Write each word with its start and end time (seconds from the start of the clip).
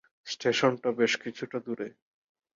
স্টেশনটা 0.27 0.89
বেশ 0.91 1.13
কিছুটা 1.17 1.57
দূরে। 1.59 1.87